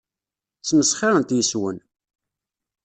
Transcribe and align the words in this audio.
Ssmesxirent 0.61 1.35
yes-wen. 1.35 1.77